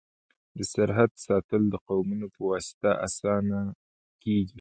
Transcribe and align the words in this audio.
د 0.57 0.59
سرحد 0.71 1.11
ساتل 1.25 1.61
د 1.69 1.75
قومونو 1.87 2.27
په 2.35 2.41
واسطه 2.51 2.89
اسانه 3.07 3.59
کيږي. 4.21 4.49